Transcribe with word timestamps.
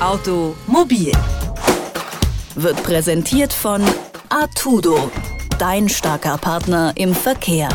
Automobil 0.00 1.12
wird 2.54 2.82
präsentiert 2.84 3.52
von 3.52 3.82
Artudo, 4.30 5.10
dein 5.58 5.90
starker 5.90 6.38
Partner 6.38 6.94
im 6.96 7.14
Verkehr. 7.14 7.68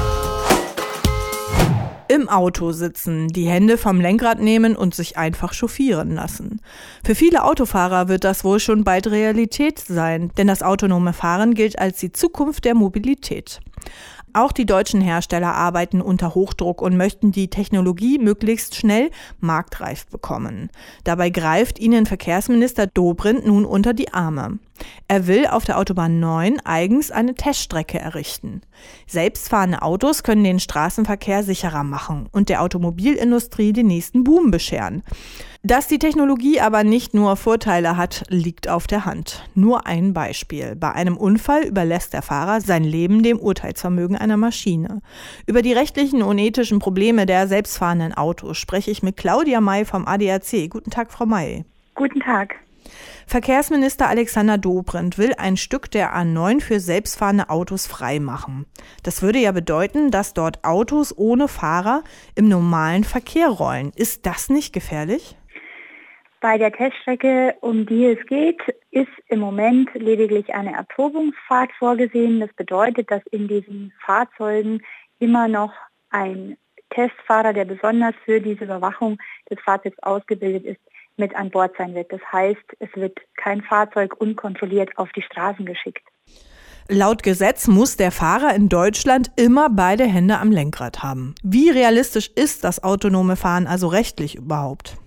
Im 2.08 2.28
Auto 2.28 2.72
sitzen, 2.72 3.28
die 3.28 3.48
Hände 3.48 3.78
vom 3.78 4.02
Lenkrad 4.02 4.40
nehmen 4.40 4.76
und 4.76 4.96
sich 4.96 5.18
einfach 5.18 5.54
chauffieren 5.54 6.16
lassen. 6.16 6.61
Für 7.04 7.14
viele 7.14 7.43
Autofahrer 7.43 8.07
wird 8.07 8.23
das 8.23 8.44
wohl 8.44 8.60
schon 8.60 8.84
bald 8.84 9.05
Realität 9.05 9.78
sein, 9.78 10.32
denn 10.36 10.48
das 10.48 10.64
autonome 10.64 11.14
Fahren 11.14 11.54
gilt 11.54 11.78
als 11.78 12.00
die 12.00 12.12
Zukunft 12.12 12.66
der 12.66 12.73
Mobilität. 12.73 13.60
Auch 14.36 14.52
die 14.52 14.65
deutschen 14.65 14.99
Hersteller 14.99 15.54
arbeiten 15.55 16.02
unter 16.02 16.35
Hochdruck 16.35 16.81
und 16.81 16.97
möchten 16.97 17.31
die 17.31 17.47
Technologie 17.47 18.20
möglichst 18.20 18.75
schnell 18.75 19.09
marktreif 19.39 20.07
bekommen. 20.07 20.70
Dabei 21.05 21.29
greift 21.29 21.79
ihnen 21.79 22.05
Verkehrsminister 22.05 22.85
Dobrindt 22.85 23.45
nun 23.45 23.63
unter 23.63 23.93
die 23.93 24.13
Arme. 24.13 24.59
Er 25.07 25.27
will 25.27 25.48
auf 25.48 25.63
der 25.63 25.77
Autobahn 25.77 26.20
9 26.20 26.59
eigens 26.66 27.12
eine 27.12 27.35
Teststrecke 27.35 27.98
errichten. 27.98 28.59
Selbstfahrende 29.07 29.81
Autos 29.81 30.23
können 30.23 30.43
den 30.43 30.59
Straßenverkehr 30.59 31.43
sicherer 31.43 31.85
machen 31.85 32.27
und 32.34 32.49
der 32.49 32.62
Automobilindustrie 32.62 33.71
den 33.71 33.88
nächsten 33.88 34.26
Boom 34.26 34.52
bescheren. 34.52 35.02
Dass 35.66 35.88
die 35.88 35.98
Technologie 35.98 36.60
aber 36.62 36.84
nicht 36.84 37.16
nur 37.16 37.36
Vorteile 37.36 37.98
hat, 37.98 38.26
liegt 38.30 38.70
auf 38.70 38.86
der 38.86 39.04
Hand. 39.04 39.50
Nur 39.55 39.88
ein 39.88 40.14
Beispiel. 40.14 40.76
Bei 40.76 40.91
einem 40.91 41.18
Unfall 41.18 41.64
überlässt 41.64 42.14
der 42.14 42.22
Fahrer 42.22 42.62
sein 42.62 42.84
Leben 42.84 43.24
dem 43.24 43.40
Urteilsvermögen 43.40 44.16
einer 44.16 44.38
Maschine. 44.38 45.02
Über 45.48 45.64
die 45.64 45.74
rechtlichen 45.74 46.22
und 46.22 46.38
ethischen 46.38 46.78
Probleme 46.78 47.26
der 47.26 47.48
selbstfahrenden 47.48 48.14
Autos 48.14 48.60
spreche 48.60 48.91
ich 48.91 49.02
mit 49.02 49.18
Claudia 49.18 49.60
May 49.60 49.86
vom 49.86 50.05
ADAC. 50.08 50.70
Guten 50.70 50.91
Tag, 50.91 51.12
Frau 51.12 51.26
May. 51.26 51.66
Guten 51.96 52.20
Tag. 52.20 52.58
Verkehrsminister 53.26 54.08
Alexander 54.08 54.60
Dobrindt 54.60 55.18
will 55.18 55.34
ein 55.35 55.57
Stück 55.57 55.90
der 55.90 56.16
A9 56.16 56.62
für 56.62 56.79
selbstfahrende 56.79 57.50
Autos 57.50 57.88
freimachen. 57.88 58.68
Das 59.02 59.24
würde 59.24 59.40
ja 59.40 59.52
bedeuten, 59.52 60.12
dass 60.12 60.35
dort 60.35 60.63
Autos 60.63 61.18
ohne 61.18 61.48
Fahrer 61.48 62.04
im 62.35 62.48
normalen 62.48 63.04
Verkehr 63.04 63.48
rollen. 63.48 63.91
Ist 63.96 64.28
das 64.28 64.50
nicht 64.50 64.72
gefährlich? 64.72 65.35
Bei 66.46 66.59
der 66.59 66.72
Teststrecke, 66.72 67.56
um 67.62 67.88
die 67.88 68.06
es 68.06 68.24
geht, 68.28 68.62
ist 68.91 69.09
im 69.29 69.40
Moment 69.40 69.90
lediglich 69.96 70.53
eine 70.53 70.75
Erprobungsfahrt 70.75 71.72
vorgesehen. 71.79 72.40
Das 72.40 72.53
bedeutet, 72.53 73.09
dass 73.09 73.24
in 73.31 73.47
diesen 73.47 73.91
Fahrzeugen 74.06 74.84
immer 75.18 75.47
noch 75.47 75.73
ein 76.12 76.56
Testfahrer, 76.91 77.51
der 77.51 77.66
besonders 77.66 78.13
für 78.25 78.40
diese 78.40 78.66
Überwachung 78.66 79.18
des 79.50 79.57
Fahrzeugs 79.66 79.97
ausgebildet 80.03 80.66
ist, 80.66 80.81
mit 81.18 81.35
an 81.35 81.50
Bord 81.50 81.73
sein 81.79 81.96
wird. 81.96 82.12
Das 82.12 82.22
heißt, 82.31 82.75
es 82.78 82.90
wird 82.94 83.18
kein 83.38 83.63
Fahrzeug 83.63 84.13
unkontrolliert 84.22 84.96
auf 85.00 85.12
die 85.13 85.23
Straßen 85.23 85.66
geschickt. 85.66 86.03
Laut 86.88 87.23
Gesetz 87.23 87.68
muss 87.68 87.97
der 87.97 88.12
Fahrer 88.12 88.53
in 88.53 88.69
Deutschland 88.69 89.31
immer 89.35 89.72
beide 89.72 90.03
Hände 90.03 90.38
am 90.38 90.51
Lenkrad 90.51 91.01
haben. 91.01 91.34
Wie 91.41 91.72
realistisch 91.72 92.29
ist 92.35 92.63
das 92.63 92.84
autonome 92.84 93.35
Fahren 93.35 93.66
also 93.66 93.88
rechtlich 93.88 94.35
überhaupt? 94.35 95.00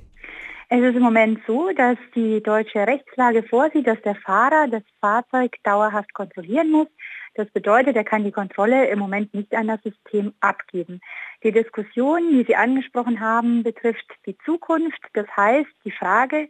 Es 0.70 0.82
ist 0.82 0.96
im 0.96 1.02
Moment 1.02 1.40
so, 1.46 1.70
dass 1.72 1.96
die 2.14 2.42
deutsche 2.42 2.86
Rechtslage 2.86 3.42
vorsieht, 3.42 3.86
dass 3.86 4.02
der 4.02 4.14
Fahrer 4.16 4.68
das 4.68 4.82
Fahrzeug 5.00 5.56
dauerhaft 5.62 6.12
kontrollieren 6.12 6.70
muss. 6.70 6.88
Das 7.36 7.48
bedeutet, 7.50 7.96
er 7.96 8.04
kann 8.04 8.24
die 8.24 8.32
Kontrolle 8.32 8.86
im 8.88 8.98
Moment 8.98 9.32
nicht 9.32 9.54
an 9.54 9.68
das 9.68 9.80
System 9.82 10.34
abgeben. 10.40 11.00
Die 11.42 11.52
Diskussion, 11.52 12.32
die 12.32 12.44
Sie 12.46 12.54
angesprochen 12.54 13.20
haben, 13.20 13.62
betrifft 13.62 14.12
die 14.26 14.36
Zukunft. 14.44 15.00
Das 15.14 15.26
heißt, 15.34 15.70
die 15.86 15.90
Frage, 15.90 16.48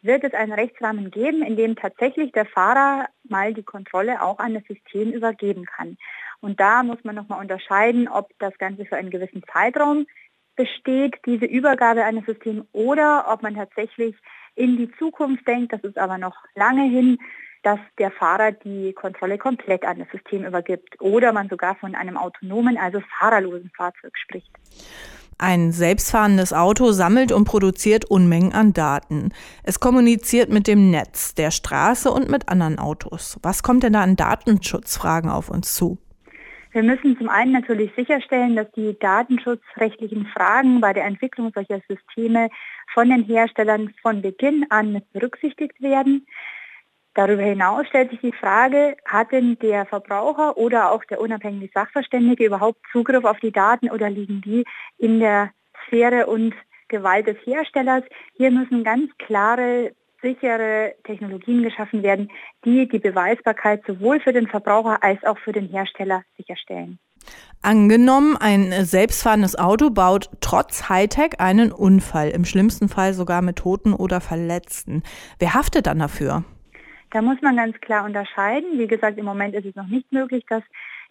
wird 0.00 0.24
es 0.24 0.32
einen 0.32 0.52
Rechtsrahmen 0.52 1.10
geben, 1.10 1.42
in 1.42 1.56
dem 1.56 1.76
tatsächlich 1.76 2.32
der 2.32 2.46
Fahrer 2.46 3.08
mal 3.24 3.52
die 3.52 3.64
Kontrolle 3.64 4.22
auch 4.22 4.38
an 4.38 4.54
das 4.54 4.64
System 4.64 5.12
übergeben 5.12 5.66
kann. 5.66 5.98
Und 6.40 6.58
da 6.58 6.82
muss 6.84 7.02
man 7.04 7.16
nochmal 7.16 7.40
unterscheiden, 7.40 8.08
ob 8.08 8.30
das 8.38 8.56
Ganze 8.56 8.86
für 8.86 8.96
einen 8.96 9.10
gewissen 9.10 9.42
Zeitraum 9.52 10.06
besteht, 10.58 11.14
diese 11.24 11.46
Übergabe 11.46 12.04
eines 12.04 12.26
Systems, 12.26 12.66
oder 12.72 13.24
ob 13.28 13.42
man 13.42 13.54
tatsächlich 13.54 14.14
in 14.56 14.76
die 14.76 14.90
Zukunft 14.98 15.46
denkt, 15.46 15.72
das 15.72 15.82
ist 15.84 15.96
aber 15.96 16.18
noch 16.18 16.34
lange 16.56 16.82
hin, 16.82 17.18
dass 17.62 17.78
der 17.98 18.10
Fahrer 18.10 18.52
die 18.52 18.92
Kontrolle 18.92 19.38
komplett 19.38 19.84
an 19.84 20.00
das 20.00 20.08
System 20.10 20.44
übergibt 20.44 21.00
oder 21.00 21.32
man 21.32 21.48
sogar 21.48 21.76
von 21.76 21.94
einem 21.94 22.16
autonomen, 22.16 22.76
also 22.76 23.00
fahrerlosen 23.18 23.70
Fahrzeug 23.76 24.16
spricht. 24.16 24.50
Ein 25.38 25.70
selbstfahrendes 25.70 26.52
Auto 26.52 26.90
sammelt 26.90 27.30
und 27.30 27.44
produziert 27.44 28.04
Unmengen 28.04 28.52
an 28.52 28.72
Daten. 28.72 29.30
Es 29.62 29.78
kommuniziert 29.78 30.50
mit 30.50 30.66
dem 30.66 30.90
Netz, 30.90 31.34
der 31.34 31.52
Straße 31.52 32.10
und 32.10 32.28
mit 32.28 32.48
anderen 32.48 32.80
Autos. 32.80 33.38
Was 33.42 33.62
kommt 33.62 33.84
denn 33.84 33.92
da 33.92 34.02
an 34.02 34.16
Datenschutzfragen 34.16 35.30
auf 35.30 35.48
uns 35.48 35.72
zu? 35.74 35.98
Wir 36.72 36.82
müssen 36.82 37.16
zum 37.16 37.30
einen 37.30 37.52
natürlich 37.52 37.94
sicherstellen, 37.94 38.54
dass 38.54 38.70
die 38.72 38.98
datenschutzrechtlichen 38.98 40.26
Fragen 40.26 40.80
bei 40.80 40.92
der 40.92 41.06
Entwicklung 41.06 41.50
solcher 41.54 41.80
Systeme 41.88 42.50
von 42.92 43.08
den 43.08 43.24
Herstellern 43.24 43.94
von 44.02 44.20
Beginn 44.20 44.66
an 44.70 45.02
berücksichtigt 45.12 45.80
werden. 45.80 46.26
Darüber 47.14 47.42
hinaus 47.42 47.86
stellt 47.88 48.10
sich 48.10 48.20
die 48.20 48.32
Frage, 48.32 48.96
hat 49.06 49.32
denn 49.32 49.58
der 49.60 49.86
Verbraucher 49.86 50.56
oder 50.58 50.92
auch 50.92 51.04
der 51.04 51.20
unabhängige 51.20 51.70
Sachverständige 51.72 52.44
überhaupt 52.44 52.80
Zugriff 52.92 53.24
auf 53.24 53.40
die 53.40 53.50
Daten 53.50 53.90
oder 53.90 54.10
liegen 54.10 54.42
die 54.42 54.64
in 54.98 55.20
der 55.20 55.50
Sphäre 55.86 56.26
und 56.26 56.54
Gewalt 56.88 57.26
des 57.26 57.38
Herstellers? 57.44 58.04
Hier 58.34 58.50
müssen 58.50 58.84
ganz 58.84 59.10
klare 59.18 59.92
sichere 60.22 60.94
Technologien 61.04 61.62
geschaffen 61.62 62.02
werden, 62.02 62.30
die 62.64 62.88
die 62.88 62.98
Beweisbarkeit 62.98 63.82
sowohl 63.86 64.20
für 64.20 64.32
den 64.32 64.48
Verbraucher 64.48 65.02
als 65.02 65.22
auch 65.24 65.38
für 65.38 65.52
den 65.52 65.68
Hersteller 65.68 66.22
sicherstellen. 66.36 66.98
Angenommen, 67.60 68.36
ein 68.36 68.72
selbstfahrendes 68.84 69.58
Auto 69.58 69.90
baut 69.90 70.30
trotz 70.40 70.88
Hightech 70.88 71.40
einen 71.40 71.72
Unfall, 71.72 72.30
im 72.30 72.44
schlimmsten 72.44 72.88
Fall 72.88 73.14
sogar 73.14 73.42
mit 73.42 73.56
Toten 73.56 73.92
oder 73.92 74.20
Verletzten. 74.20 75.02
Wer 75.38 75.54
haftet 75.54 75.86
dann 75.86 75.98
dafür? 75.98 76.44
Da 77.10 77.22
muss 77.22 77.40
man 77.42 77.56
ganz 77.56 77.78
klar 77.80 78.04
unterscheiden. 78.04 78.78
Wie 78.78 78.86
gesagt, 78.86 79.18
im 79.18 79.24
Moment 79.24 79.54
ist 79.54 79.66
es 79.66 79.74
noch 79.74 79.86
nicht 79.86 80.12
möglich, 80.12 80.44
dass 80.48 80.62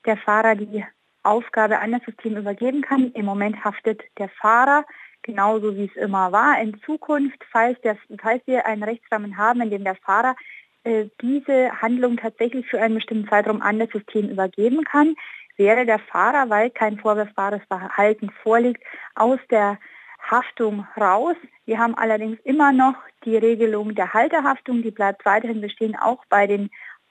der 0.05 0.17
Fahrer 0.17 0.55
die 0.55 0.85
Aufgabe 1.23 1.79
an 1.79 1.91
das 1.91 2.03
System 2.03 2.37
übergeben 2.37 2.81
kann. 2.81 3.11
Im 3.11 3.25
Moment 3.25 3.63
haftet 3.63 4.01
der 4.17 4.29
Fahrer 4.29 4.85
genauso 5.27 5.75
wie 5.75 5.85
es 5.85 5.95
immer 5.95 6.31
war. 6.31 6.59
In 6.59 6.81
Zukunft, 6.81 7.37
falls, 7.51 7.79
der, 7.81 7.97
falls 8.19 8.41
wir 8.47 8.65
einen 8.65 8.81
Rechtsrahmen 8.81 9.37
haben, 9.37 9.61
in 9.61 9.69
dem 9.69 9.83
der 9.83 9.95
Fahrer 9.95 10.35
äh, 10.83 11.05
diese 11.21 11.81
Handlung 11.81 12.17
tatsächlich 12.17 12.65
für 12.65 12.81
einen 12.81 12.95
bestimmten 12.95 13.29
Zeitraum 13.29 13.61
an 13.61 13.77
das 13.77 13.89
System 13.91 14.29
übergeben 14.29 14.83
kann, 14.83 15.15
wäre 15.57 15.85
der 15.85 15.99
Fahrer, 15.99 16.49
weil 16.49 16.69
kein 16.69 16.97
vorwurfbares 16.97 17.61
Verhalten 17.67 18.31
vorliegt, 18.41 18.81
aus 19.15 19.39
der 19.51 19.77
Haftung 20.19 20.87
raus. 20.99 21.35
Wir 21.65 21.77
haben 21.77 21.95
allerdings 21.95 22.39
immer 22.43 22.71
noch 22.71 22.95
die 23.25 23.37
Regelung 23.37 23.95
der 23.95 24.13
Halterhaftung, 24.13 24.81
die 24.81 24.91
bleibt 24.91 25.25
weiterhin 25.25 25.61
bestehen, 25.61 25.95
auch 25.95 26.23
bei 26.29 26.47
den 26.47 26.69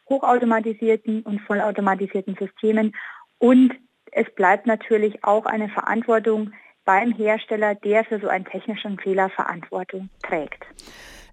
hochautomatisierten 0.09 1.22
und 1.22 1.41
vollautomatisierten 1.43 2.37
Systemen. 2.37 2.94
Und 3.38 3.75
es 4.12 4.33
bleibt 4.34 4.66
natürlich 4.66 5.22
auch 5.25 5.47
eine 5.47 5.69
Verantwortung 5.69 6.53
beim 6.86 7.12
Hersteller, 7.12 7.74
der 7.74 8.04
für 8.04 8.19
so 8.19 8.28
einen 8.28 8.47
technischen 8.47 8.98
Fehler 8.98 9.28
Verantwortung 9.28 10.08
trägt. 10.22 10.64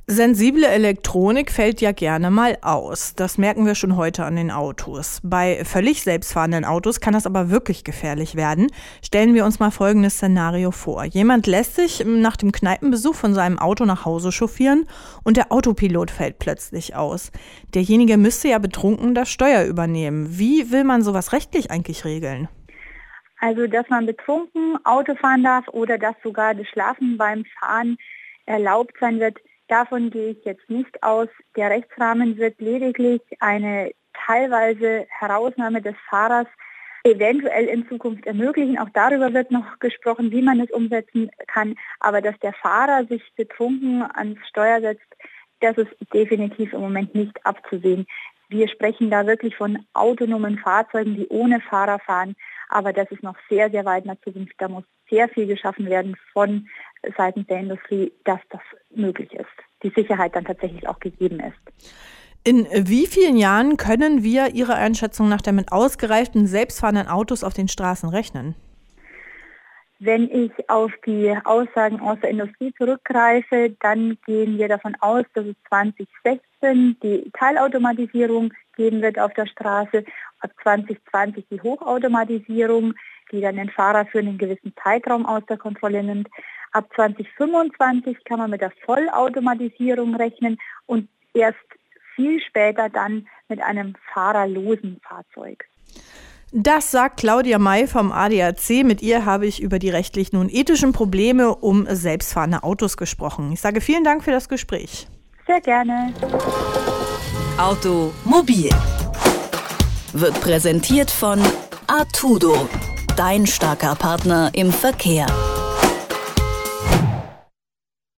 Sensible 0.06 0.68
Elektronik 0.68 1.50
fällt 1.50 1.80
ja 1.80 1.94
gerne 1.94 2.30
mal 2.30 2.58
aus. 2.62 3.16
Das 3.16 3.38
merken 3.38 3.66
wir 3.66 3.74
schon 3.74 3.96
heute 3.96 4.26
an 4.26 4.36
den 4.36 4.52
Autos. 4.52 5.22
Bei 5.24 5.64
völlig 5.64 6.04
selbstfahrenden 6.04 6.66
Autos 6.66 7.00
kann 7.00 7.14
das 7.14 7.26
aber 7.26 7.50
wirklich 7.50 7.86
gefährlich 7.86 8.36
werden. 8.36 8.68
Stellen 9.02 9.34
wir 9.34 9.46
uns 9.46 9.60
mal 9.60 9.72
folgendes 9.72 10.16
Szenario 10.16 10.72
vor. 10.72 11.06
Jemand 11.06 11.48
lässt 11.48 11.76
sich 11.76 12.04
nach 12.06 12.36
dem 12.36 12.52
Kneipenbesuch 12.52 13.16
von 13.16 13.34
seinem 13.34 13.58
Auto 13.58 13.86
nach 13.86 14.04
Hause 14.04 14.34
chauffieren 14.34 14.88
und 15.24 15.38
der 15.38 15.54
Autopilot 15.54 16.12
fällt 16.12 16.38
plötzlich 16.38 16.98
aus. 16.98 17.32
Derjenige 17.74 18.18
müsste 18.18 18.50
ja 18.50 18.60
betrunken 18.60 19.16
das 19.16 19.30
Steuer 19.30 19.64
übernehmen. 19.64 20.38
Wie 20.38 20.70
will 20.70 20.84
man 20.84 21.02
sowas 21.02 21.32
rechtlich 21.32 21.72
eigentlich 21.72 22.04
regeln? 22.04 22.50
Also, 23.44 23.68
dass 23.68 23.90
man 23.90 24.06
betrunken 24.06 24.78
Auto 24.86 25.16
fahren 25.16 25.44
darf 25.44 25.68
oder 25.68 25.98
dass 25.98 26.16
sogar 26.24 26.56
das 26.56 26.66
Schlafen 26.70 27.18
beim 27.18 27.44
Fahren 27.60 27.98
erlaubt 28.46 28.96
sein 29.02 29.20
wird, 29.20 29.38
davon 29.68 30.12
gehe 30.12 30.30
ich 30.30 30.46
jetzt 30.46 30.70
nicht 30.70 31.04
aus. 31.04 31.28
Der 31.58 31.70
Rechtsrahmen 31.70 32.38
wird 32.38 32.62
lediglich 32.62 33.22
eine 33.42 33.92
teilweise 34.26 35.06
Herausnahme 35.10 35.82
des 35.82 35.96
Fahrers 36.10 36.48
eventuell 37.04 37.66
in 37.66 37.86
Zukunft 37.90 38.26
ermöglichen. 38.26 38.80
Auch 38.80 38.90
darüber 38.94 39.34
wird 39.34 39.52
noch 39.52 39.78
gesprochen, 39.80 40.32
wie 40.32 40.42
man 40.42 40.62
es 40.62 40.72
umsetzen 40.72 41.30
kann. 41.48 41.76
Aber 42.00 42.22
dass 42.22 42.40
der 42.40 42.54
Fahrer 42.54 43.04
sich 43.08 43.24
betrunken 43.36 44.04
ans 44.04 44.40
Steuer 44.48 44.80
setzt, 44.80 45.18
das 45.60 45.78
ist 45.78 45.92
definitiv 46.14 46.72
im 46.72 46.80
Moment 46.80 47.14
nicht 47.14 47.46
abzusehen. 47.46 48.06
Wir 48.54 48.68
sprechen 48.68 49.10
da 49.10 49.26
wirklich 49.26 49.56
von 49.56 49.80
autonomen 49.94 50.60
Fahrzeugen, 50.60 51.16
die 51.16 51.28
ohne 51.30 51.60
Fahrer 51.60 51.98
fahren. 51.98 52.36
Aber 52.70 52.94
das 52.94 53.10
ist 53.10 53.24
noch 53.24 53.36
sehr, 53.50 53.72
sehr 53.72 53.84
weit 53.84 54.04
in 54.04 54.12
der 54.12 54.22
Zukunft. 54.22 54.54
Da 54.60 54.68
muss 54.68 54.84
sehr 55.10 55.28
viel 55.28 55.48
geschaffen 55.48 55.88
werden 55.88 56.16
von 56.34 56.68
seitens 57.18 57.48
der 57.48 57.62
Industrie, 57.62 58.14
dass 58.26 58.40
das 58.50 58.62
möglich 58.96 59.34
ist. 59.34 59.48
die 59.82 59.90
Sicherheit 59.90 60.36
dann 60.36 60.46
tatsächlich 60.46 60.88
auch 60.88 61.00
gegeben 61.00 61.40
ist. 61.40 62.00
In 62.46 62.68
wie 62.72 63.08
vielen 63.08 63.38
Jahren 63.38 63.76
können 63.76 64.24
wir 64.24 64.54
Ihrer 64.54 64.76
Einschätzung 64.76 65.30
nach 65.30 65.42
der 65.42 65.54
mit 65.54 65.72
ausgereiften 65.72 66.46
selbstfahrenden 66.46 67.08
Autos 67.08 67.44
auf 67.44 67.54
den 67.54 67.68
Straßen 67.68 68.10
rechnen? 68.10 68.56
Wenn 70.06 70.30
ich 70.30 70.52
auf 70.70 70.92
die 71.06 71.34
Aussagen 71.46 72.02
aus 72.02 72.20
der 72.20 72.32
Industrie 72.32 72.74
zurückgreife, 72.78 73.74
dann 73.80 74.18
gehen 74.26 74.58
wir 74.58 74.68
davon 74.68 74.98
aus, 75.00 75.24
dass 75.34 75.46
es 75.46 75.56
2016 75.70 76.98
die 77.02 77.32
Teilautomatisierung 77.32 78.54
geben 78.76 79.02
wird 79.02 79.18
auf 79.18 79.34
der 79.34 79.46
Straße, 79.46 80.04
ab 80.42 80.52
2020 80.62 81.46
die 81.50 81.62
Hochautomatisierung, 81.62 82.96
die 83.32 83.40
dann 83.40 83.56
den 83.56 83.70
Fahrer 83.70 84.06
für 84.06 84.20
einen 84.20 84.38
gewissen 84.38 84.74
Zeitraum 84.84 85.26
aus 85.26 85.46
der 85.48 85.58
Kontrolle 85.58 86.04
nimmt. 86.04 86.28
Ab 86.74 86.90
2025 86.96 88.26
kann 88.26 88.40
man 88.40 88.52
mit 88.52 88.60
der 88.60 88.74
Vollautomatisierung 88.86 90.16
rechnen 90.16 90.58
und 90.86 91.08
erst 91.34 91.60
viel 92.16 92.42
später 92.42 92.90
dann 92.90 93.26
mit 93.48 93.62
einem 93.62 93.96
fahrerlosen 94.14 95.00
Fahrzeug. 95.02 95.64
Das 96.56 96.92
sagt 96.92 97.18
Claudia 97.18 97.58
May 97.58 97.88
vom 97.88 98.12
ADAC. 98.12 98.84
Mit 98.86 99.02
ihr 99.02 99.26
habe 99.26 99.48
ich 99.48 99.60
über 99.60 99.80
die 99.80 99.90
rechtlichen 99.90 100.38
und 100.38 100.54
ethischen 100.54 100.94
Probleme 100.94 101.56
um 101.56 101.88
selbstfahrende 101.90 102.62
Autos 102.62 102.96
gesprochen. 102.96 103.52
Ich 103.52 103.60
sage 103.60 103.82
vielen 103.82 104.04
Dank 104.04 104.24
für 104.24 104.30
das 104.30 104.48
Gespräch. 104.48 105.08
Sehr 105.48 105.60
gerne. 105.62 106.14
Automobil 107.58 108.70
wird 110.14 110.40
präsentiert 110.42 111.10
von 111.10 111.42
Artudo, 111.88 112.70
dein 113.18 113.48
starker 113.48 113.96
Partner 113.96 114.52
im 114.54 114.72
Verkehr. 114.72 115.26